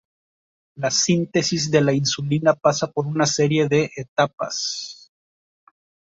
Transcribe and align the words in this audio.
La 0.83 0.89
síntesis 0.89 1.65
de 1.69 1.79
la 1.79 1.93
insulina 1.93 2.55
pasa 2.55 2.89
por 2.91 3.05
una 3.05 3.27
serie 3.27 3.67
de 3.67 3.91
etapas. 3.95 5.11